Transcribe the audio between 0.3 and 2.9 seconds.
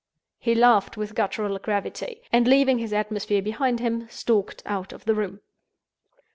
He laughed with guttural gravity; and, leaving